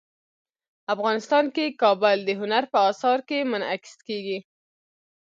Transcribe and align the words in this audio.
افغانستان 0.93 1.45
کې 1.55 1.65
کابل 1.81 2.17
د 2.25 2.29
هنر 2.39 2.63
په 2.73 2.77
اثار 2.89 3.19
کې 3.29 3.39
منعکس 3.51 3.93
کېږي. 4.07 4.37